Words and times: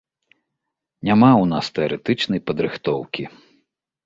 Няма 1.09 1.29
ў 1.41 1.45
нас 1.51 1.65
тэарэтычнай 1.75 2.41
падрыхтоўкі. 2.49 3.23